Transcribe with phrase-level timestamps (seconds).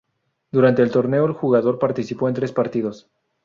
[0.51, 3.07] Durante el torneo el jugador participó en tres partidos.